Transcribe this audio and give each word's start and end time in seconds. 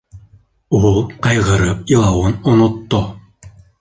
Ул 0.77 0.95
ҡайғырып 1.27 1.93
илауын 1.97 2.41
онотто. 2.55 3.03